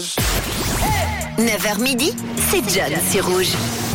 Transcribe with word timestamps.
rouge. 0.00 0.16
9h 1.38 1.80
midi, 1.80 2.12
c'est 2.50 2.62
John 2.68 2.98
sur 3.10 3.26
Rouge. 3.26 3.89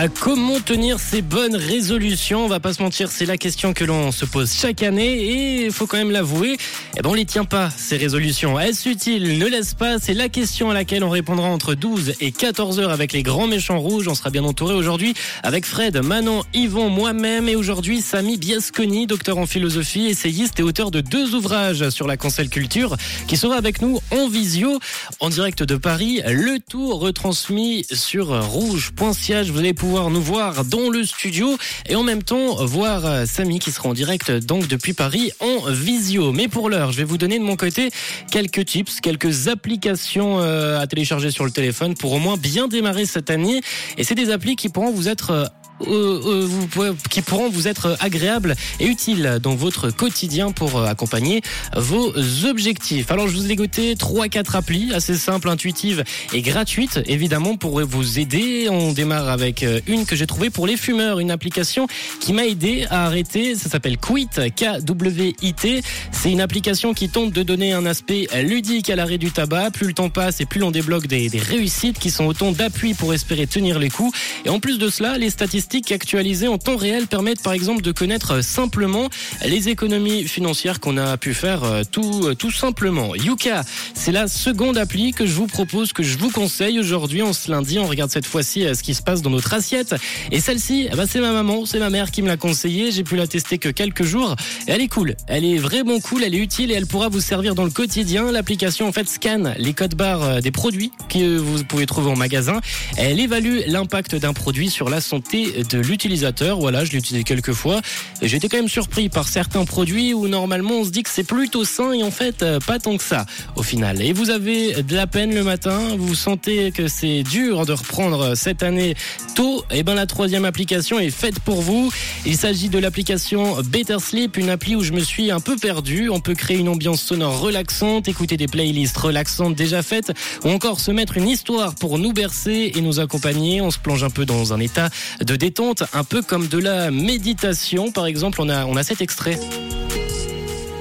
À 0.00 0.06
comment 0.06 0.60
tenir 0.60 1.00
ses 1.00 1.22
bonnes 1.22 1.56
résolutions 1.56 2.44
On 2.44 2.48
va 2.48 2.60
pas 2.60 2.72
se 2.72 2.80
mentir, 2.80 3.10
c'est 3.10 3.26
la 3.26 3.36
question 3.36 3.72
que 3.72 3.82
l'on 3.82 4.12
se 4.12 4.24
pose 4.24 4.52
chaque 4.52 4.84
année 4.84 5.12
et 5.12 5.64
il 5.64 5.72
faut 5.72 5.88
quand 5.88 5.96
même 5.96 6.12
l'avouer, 6.12 6.56
eh 6.96 7.02
ben 7.02 7.10
on 7.10 7.14
les 7.14 7.24
tient 7.24 7.44
pas 7.44 7.68
ces 7.76 7.96
résolutions. 7.96 8.60
Est-ce 8.60 8.88
utile? 8.88 9.40
Ne 9.40 9.46
laisse 9.46 9.74
pas, 9.74 9.98
c'est 9.98 10.14
la 10.14 10.28
question 10.28 10.70
à 10.70 10.74
laquelle 10.74 11.02
on 11.02 11.10
répondra 11.10 11.48
entre 11.48 11.74
12 11.74 12.14
et 12.20 12.30
14 12.30 12.78
heures 12.78 12.92
avec 12.92 13.12
les 13.12 13.24
grands 13.24 13.48
méchants 13.48 13.80
rouges. 13.80 14.06
On 14.06 14.14
sera 14.14 14.30
bien 14.30 14.44
entouré 14.44 14.72
aujourd'hui 14.72 15.14
avec 15.42 15.66
Fred, 15.66 15.96
Manon, 15.96 16.44
Yvon, 16.54 16.90
moi-même 16.90 17.48
et 17.48 17.56
aujourd'hui 17.56 18.00
Samy 18.00 18.36
Biasconi, 18.36 19.08
docteur 19.08 19.36
en 19.36 19.46
philosophie, 19.46 20.06
essayiste 20.06 20.60
et 20.60 20.62
auteur 20.62 20.92
de 20.92 21.00
deux 21.00 21.34
ouvrages 21.34 21.90
sur 21.90 22.06
la 22.06 22.16
cancel 22.16 22.50
culture 22.50 22.96
qui 23.26 23.36
sera 23.36 23.56
avec 23.56 23.82
nous 23.82 23.98
en 24.12 24.28
visio 24.28 24.78
en 25.18 25.28
direct 25.28 25.64
de 25.64 25.74
Paris. 25.74 26.20
Le 26.24 26.60
tout 26.60 26.96
retransmis 26.96 27.84
sur 27.90 28.28
rouge.siège. 28.48 29.50
Vous 29.50 29.58
allez 29.58 29.74
pouvoir 29.74 29.87
nous 29.88 30.20
voir 30.20 30.66
dans 30.66 30.90
le 30.90 31.02
studio 31.02 31.56
et 31.88 31.96
en 31.96 32.02
même 32.02 32.22
temps 32.22 32.64
voir 32.66 33.06
euh, 33.06 33.24
Samy 33.24 33.58
qui 33.58 33.72
sera 33.72 33.88
en 33.88 33.94
direct 33.94 34.30
donc 34.30 34.68
depuis 34.68 34.92
Paris 34.92 35.32
en 35.40 35.70
visio. 35.70 36.30
Mais 36.30 36.46
pour 36.46 36.68
l'heure, 36.68 36.92
je 36.92 36.98
vais 36.98 37.04
vous 37.04 37.16
donner 37.16 37.38
de 37.38 37.44
mon 37.44 37.56
côté 37.56 37.90
quelques 38.30 38.66
tips, 38.66 39.00
quelques 39.00 39.48
applications 39.48 40.40
euh, 40.40 40.78
à 40.78 40.86
télécharger 40.86 41.30
sur 41.30 41.46
le 41.46 41.50
téléphone 41.50 41.94
pour 41.94 42.12
au 42.12 42.18
moins 42.18 42.36
bien 42.36 42.68
démarrer 42.68 43.06
cette 43.06 43.30
année. 43.30 43.62
Et 43.96 44.04
c'est 44.04 44.14
des 44.14 44.30
applis 44.30 44.56
qui 44.56 44.68
pourront 44.68 44.90
vous 44.90 45.08
être 45.08 45.50
euh, 45.86 46.20
euh, 46.24 46.46
vous 46.46 46.68
qui 47.10 47.22
pourront 47.22 47.48
vous 47.50 47.68
être 47.68 47.96
agréables 48.00 48.54
et 48.80 48.86
utiles 48.86 49.38
dans 49.42 49.54
votre 49.54 49.90
quotidien 49.90 50.52
pour 50.52 50.76
euh, 50.76 50.86
accompagner 50.86 51.42
vos 51.76 52.12
objectifs. 52.44 53.10
Alors 53.10 53.28
je 53.28 53.36
vous 53.36 53.44
ai 53.44 53.48
dégoté 53.48 53.94
3-4 53.94 54.56
applis 54.56 54.92
assez 54.94 55.16
simples, 55.16 55.48
intuitives 55.48 56.04
et 56.32 56.42
gratuites 56.42 57.00
évidemment 57.06 57.56
pour 57.56 57.80
vous 57.84 58.18
aider. 58.18 58.68
On 58.70 58.92
démarre 58.92 59.28
avec 59.28 59.62
euh, 59.62 59.80
une 59.86 60.06
que 60.06 60.16
j'ai 60.16 60.26
trouvée 60.26 60.50
pour 60.50 60.66
les 60.66 60.76
fumeurs, 60.76 61.20
une 61.20 61.30
application 61.30 61.86
qui 62.20 62.32
m'a 62.32 62.46
aidé 62.46 62.86
à 62.90 63.06
arrêter, 63.06 63.54
ça 63.54 63.68
s'appelle 63.68 63.98
Quit, 63.98 64.28
K-W-I-T. 64.56 65.82
C'est 66.12 66.32
une 66.32 66.40
application 66.40 66.94
qui 66.94 67.08
tente 67.08 67.32
de 67.32 67.42
donner 67.42 67.72
un 67.72 67.86
aspect 67.86 68.26
ludique 68.42 68.90
à 68.90 68.96
l'arrêt 68.96 69.18
du 69.18 69.30
tabac. 69.30 69.70
Plus 69.70 69.86
le 69.86 69.92
temps 69.92 70.10
passe 70.10 70.40
et 70.40 70.46
plus 70.46 70.60
l'on 70.60 70.70
débloque 70.70 71.06
des, 71.06 71.28
des 71.28 71.38
réussites 71.38 71.98
qui 71.98 72.10
sont 72.10 72.26
autant 72.26 72.52
d'appui 72.52 72.94
pour 72.94 73.14
espérer 73.14 73.46
tenir 73.46 73.78
les 73.78 73.90
coups. 73.90 74.16
Et 74.44 74.48
en 74.48 74.60
plus 74.60 74.78
de 74.78 74.88
cela, 74.88 75.18
les 75.18 75.30
statistiques 75.30 75.67
actualisées 75.90 76.48
en 76.48 76.58
temps 76.58 76.76
réel 76.76 77.06
permettent 77.06 77.42
par 77.42 77.52
exemple 77.52 77.82
de 77.82 77.92
connaître 77.92 78.42
simplement 78.42 79.08
les 79.44 79.68
économies 79.68 80.24
financières 80.24 80.80
qu'on 80.80 80.96
a 80.96 81.16
pu 81.16 81.34
faire 81.34 81.64
euh, 81.64 81.82
tout, 81.90 82.22
euh, 82.24 82.34
tout 82.34 82.50
simplement. 82.50 83.14
Yuka, 83.14 83.62
c'est 83.94 84.12
la 84.12 84.28
seconde 84.28 84.78
appli 84.78 85.12
que 85.12 85.26
je 85.26 85.32
vous 85.32 85.46
propose, 85.46 85.92
que 85.92 86.02
je 86.02 86.16
vous 86.16 86.30
conseille 86.30 86.78
aujourd'hui 86.80 87.22
en 87.22 87.32
ce 87.32 87.50
lundi. 87.50 87.78
On 87.78 87.86
regarde 87.86 88.10
cette 88.10 88.26
fois-ci 88.26 88.66
euh, 88.66 88.74
ce 88.74 88.82
qui 88.82 88.94
se 88.94 89.02
passe 89.02 89.22
dans 89.22 89.30
notre 89.30 89.52
assiette. 89.52 89.94
Et 90.32 90.40
celle-ci, 90.40 90.88
ben, 90.96 91.06
c'est 91.06 91.20
ma 91.20 91.32
maman, 91.32 91.66
c'est 91.66 91.78
ma 91.78 91.90
mère 91.90 92.10
qui 92.10 92.22
me 92.22 92.28
l'a 92.28 92.36
conseillée. 92.36 92.90
J'ai 92.90 93.04
pu 93.04 93.16
la 93.16 93.26
tester 93.26 93.58
que 93.58 93.68
quelques 93.68 94.04
jours. 94.04 94.36
Elle 94.66 94.80
est 94.80 94.88
cool. 94.88 95.16
Elle 95.26 95.44
est 95.44 95.58
vraiment 95.58 96.00
cool, 96.00 96.24
elle 96.24 96.34
est 96.34 96.38
utile 96.38 96.70
et 96.70 96.74
elle 96.74 96.86
pourra 96.86 97.08
vous 97.08 97.20
servir 97.20 97.54
dans 97.54 97.64
le 97.64 97.70
quotidien. 97.70 98.32
L'application 98.32 98.88
en 98.88 98.92
fait 98.92 99.08
scanne 99.08 99.54
les 99.58 99.74
codes 99.74 99.94
barres 99.94 100.22
euh, 100.22 100.40
des 100.40 100.50
produits 100.50 100.92
que 101.08 101.36
vous 101.36 101.64
pouvez 101.64 101.86
trouver 101.86 102.10
en 102.10 102.16
magasin. 102.16 102.60
Elle 102.96 103.20
évalue 103.20 103.60
l'impact 103.66 104.14
d'un 104.14 104.32
produit 104.32 104.70
sur 104.70 104.88
la 104.88 105.00
santé 105.00 105.57
de 105.64 105.78
l'utilisateur. 105.78 106.58
Voilà, 106.58 106.84
je 106.84 106.92
l'ai 106.92 106.98
utilisé 106.98 107.24
quelques 107.24 107.52
fois. 107.52 107.80
Et 108.22 108.38
été 108.38 108.48
quand 108.48 108.56
même 108.56 108.68
surpris 108.68 109.08
par 109.08 109.28
certains 109.28 109.64
produits 109.64 110.14
où 110.14 110.28
normalement 110.28 110.74
on 110.74 110.84
se 110.84 110.90
dit 110.90 111.02
que 111.02 111.10
c'est 111.10 111.24
plutôt 111.24 111.64
sain 111.64 111.92
et 111.92 112.04
en 112.04 112.12
fait 112.12 112.42
euh, 112.42 112.60
pas 112.60 112.78
tant 112.78 112.96
que 112.96 113.02
ça 113.02 113.26
au 113.56 113.64
final. 113.64 114.00
Et 114.00 114.12
vous 114.12 114.30
avez 114.30 114.82
de 114.82 114.94
la 114.94 115.08
peine 115.08 115.34
le 115.34 115.42
matin, 115.42 115.96
vous 115.98 116.14
sentez 116.14 116.70
que 116.70 116.86
c'est 116.86 117.24
dur 117.24 117.66
de 117.66 117.72
reprendre 117.72 118.36
cette 118.36 118.62
année 118.62 118.94
tôt, 119.34 119.64
et 119.72 119.82
ben 119.82 119.94
la 119.94 120.06
troisième 120.06 120.44
application 120.44 121.00
est 121.00 121.10
faite 121.10 121.40
pour 121.40 121.62
vous. 121.62 121.90
Il 122.24 122.36
s'agit 122.36 122.68
de 122.68 122.78
l'application 122.78 123.60
Better 123.62 123.98
Sleep, 123.98 124.36
une 124.36 124.50
appli 124.50 124.76
où 124.76 124.82
je 124.82 124.92
me 124.92 125.00
suis 125.00 125.32
un 125.32 125.40
peu 125.40 125.56
perdu. 125.56 126.08
On 126.10 126.20
peut 126.20 126.34
créer 126.34 126.58
une 126.58 126.68
ambiance 126.68 127.02
sonore 127.02 127.40
relaxante, 127.40 128.06
écouter 128.06 128.36
des 128.36 128.46
playlists 128.46 128.96
relaxantes 128.96 129.56
déjà 129.56 129.82
faites, 129.82 130.12
ou 130.44 130.50
encore 130.50 130.78
se 130.78 130.92
mettre 130.92 131.16
une 131.16 131.28
histoire 131.28 131.74
pour 131.74 131.98
nous 131.98 132.12
bercer 132.12 132.72
et 132.74 132.80
nous 132.80 133.00
accompagner. 133.00 133.60
On 133.60 133.72
se 133.72 133.78
plonge 133.78 134.04
un 134.04 134.10
peu 134.10 134.24
dans 134.24 134.52
un 134.52 134.60
état 134.60 134.90
de 135.24 135.34
détente, 135.34 135.47
un 135.92 136.04
peu 136.04 136.22
comme 136.22 136.46
de 136.48 136.58
la 136.58 136.90
méditation. 136.90 137.90
Par 137.90 138.06
exemple, 138.06 138.40
on 138.40 138.48
a, 138.48 138.82
cet 138.82 139.00
extrait. 139.00 139.38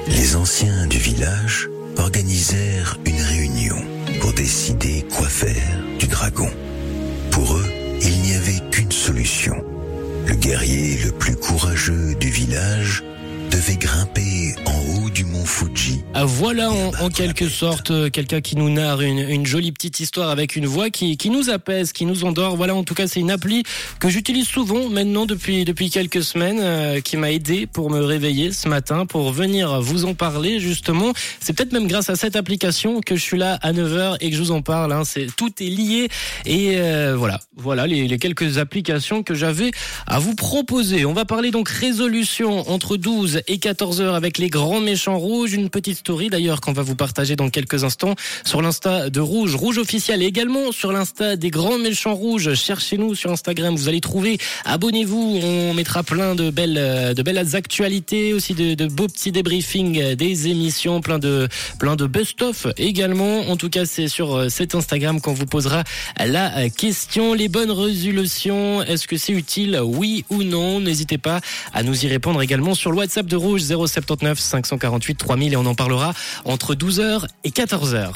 Les 0.07 0.35
anciens 0.35 0.88
du 0.88 0.97
village 0.97 1.69
organisèrent 1.97 2.97
une 3.05 3.22
réunion 3.22 3.78
pour 4.22 4.33
décider 4.33 5.05
quoi 5.16 5.28
faire 5.28 5.79
du 6.00 6.07
dragon. 6.07 6.50
Pour 7.31 7.55
eux, 7.55 7.66
il 8.01 8.22
n'y 8.22 8.33
avait 8.33 8.61
qu'une 8.72 8.91
solution. 8.91 9.55
Le 10.28 10.35
guerrier 10.35 10.99
le 11.05 11.11
plus 11.11 11.35
courageux 11.35 12.16
du 12.19 12.29
village 12.29 13.03
devait 13.50 13.75
grimper 13.78 14.56
en 14.66 15.03
haut 15.06 15.09
du 15.09 15.24
mont 15.25 15.46
Fuji. 15.46 16.03
Ah, 16.13 16.25
Voilà 16.25 16.72
en, 16.72 16.91
en 17.02 17.09
quelque 17.09 17.47
sorte 17.47 17.91
euh, 17.91 18.09
quelqu'un 18.09 18.41
qui 18.41 18.56
nous 18.56 18.69
narre 18.69 19.02
une, 19.02 19.19
une 19.19 19.46
jolie 19.46 19.72
petite 19.72 20.00
histoire 20.00 20.30
avec 20.30 20.56
une 20.56 20.66
voix 20.66 20.90
qui, 20.90 21.18
qui 21.18 21.30
nous 21.30 21.50
apaise, 21.50 21.91
qui 21.94 22.06
nous 22.06 22.24
endort. 22.25 22.58
Voilà, 22.58 22.75
en 22.75 22.84
tout 22.84 22.94
cas, 22.94 23.08
c'est 23.08 23.19
une 23.19 23.31
appli 23.31 23.63
que 24.00 24.09
j'utilise 24.09 24.47
souvent 24.47 24.90
maintenant 24.90 25.25
depuis 25.25 25.66
depuis 25.66 25.90
quelques 25.90 26.24
semaines, 26.24 26.59
euh, 26.62 27.00
qui 27.02 27.18
m'a 27.18 27.31
aidé 27.31 27.68
pour 27.68 27.90
me 27.90 28.00
réveiller 28.00 28.52
ce 28.52 28.68
matin, 28.68 29.06
pour 29.06 29.31
venir 29.31 29.81
vous 29.81 30.06
en 30.06 30.14
parler 30.14 30.59
justement. 30.59 31.14
C'est 31.40 31.53
peut-être 31.53 31.74
même 31.74 31.88
grâce 31.88 32.09
à 32.09 32.16
cette 32.16 32.35
application 32.35 33.02
que 33.02 33.16
je 33.16 33.22
suis 33.22 33.38
là 33.38 33.58
à 33.62 33.72
9h 33.72 34.18
et 34.19 34.29
que 34.29 34.35
je 34.35 34.41
vous 34.41 34.52
en 34.52 34.62
parle. 34.62 34.91
Hein. 34.91 35.03
C'est 35.06 35.28
tout 35.35 35.52
est 35.62 35.69
lié 35.69 36.09
et 36.46 36.78
euh, 36.78 37.16
voilà, 37.18 37.40
voilà 37.56 37.88
les, 37.88 38.08
les 38.08 38.18
quelques 38.18 38.58
applications 38.58 39.24
que 39.24 39.34
j'avais 39.35 39.72
à 40.06 40.19
vous 40.19 40.35
proposer. 40.35 41.06
On 41.06 41.14
va 41.14 41.25
parler 41.25 41.52
donc 41.52 41.69
résolution 41.69 42.69
entre 42.69 42.97
12 42.97 43.37
et 43.48 43.58
14 43.58 44.02
heures 44.02 44.16
avec 44.16 44.38
les 44.38 44.50
grands 44.50 44.80
méchants 44.80 45.18
rouges. 45.18 45.53
Une 45.53 45.70
petite 45.70 45.98
story 45.98 46.30
d'ailleurs 46.30 46.62
qu'on 46.62 46.74
va 46.74 46.81
vous 46.81 46.96
partager 46.96 47.36
dans 47.36 47.50
quelques 47.50 47.84
instants 47.84 48.16
sur 48.46 48.62
l'insta 48.62 49.09
de 49.09 49.20
Rouge, 49.20 49.56
Rouge 49.56 49.78
officiel 49.78 50.24
et 50.24 50.25
également 50.25 50.72
sur 50.72 50.92
l'insta 50.92 51.36
des 51.36 51.50
grands 51.50 51.78
méchants 51.78 52.16
rouges. 52.16 52.53
Cherchez-nous 52.53 53.16
sur 53.16 53.31
Instagram, 53.31 53.76
vous 53.76 53.90
allez 53.90 54.02
trouver. 54.02 54.38
Abonnez-vous, 54.66 55.40
on 55.44 55.74
mettra 55.74 56.03
plein 56.03 56.36
de 56.36 56.50
belles, 56.50 57.14
de 57.14 57.22
belles 57.22 57.56
actualités, 57.56 58.34
aussi 58.34 58.53
de, 58.53 58.88
beaux 58.88 59.08
petits 59.08 59.31
débriefings 59.31 60.16
des 60.16 60.47
émissions, 60.47 61.02
plein 61.02 61.20
de, 61.20 61.47
plein 61.80 61.96
de 61.96 62.08
best-of 62.08 62.68
également. 62.78 63.50
En 63.50 63.58
tout 63.58 63.70
cas, 63.70 63.86
c'est 63.86 64.08
sur 64.08 64.36
euh, 64.36 64.50
cet 64.50 64.76
Instagram 64.76 65.22
qu'on 65.22 65.34
vous 65.34 65.46
posera 65.46 65.84
la 66.18 66.58
euh, 66.58 66.70
question. 66.70 67.34
Les 67.34 67.47
bonnes 67.47 67.72
résolutions, 67.72 68.81
est-ce 68.84 69.08
que 69.08 69.18
c'est 69.18 69.34
utile 69.34 69.80
Oui 69.84 70.26
ou 70.30 70.44
non? 70.44 70.80
N'hésitez 70.80 71.18
pas 71.18 71.42
à 71.74 71.84
nous 71.84 72.06
y 72.06 72.08
répondre 72.08 72.42
également 72.42 72.74
sur 72.74 72.92
le 72.92 72.97
WhatsApp 72.97 73.27
de 73.28 73.36
Rouge 73.36 73.62
079 73.62 74.40
548 74.40 75.16
3000 75.16 75.54
et 75.54 75.56
on 75.56 75.66
en 75.66 75.76
parlera 75.76 76.14
entre 76.46 76.76
12h 76.76 77.26
et 77.44 77.50
14h. 77.50 78.12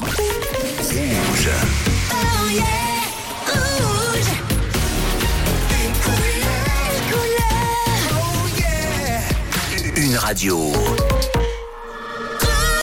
Une 9.98 10.16
radio. 10.16 10.74